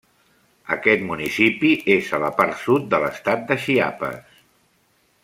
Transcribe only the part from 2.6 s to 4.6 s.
sud de l'estat de Chiapas.